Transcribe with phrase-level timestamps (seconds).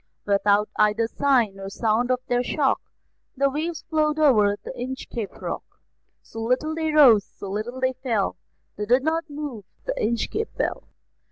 [0.25, 2.81] Without either sign or sound of their shock,
[3.37, 5.63] The waves flowed over the Inchcape Rock;
[6.23, 8.35] So little they rose, so little they fell,
[8.77, 10.85] They did not move the Inchcape Bell.